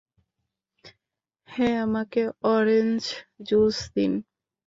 [1.49, 2.21] হ্যাঁ, আমাকে
[2.47, 3.01] orange
[3.47, 4.11] juice দিন।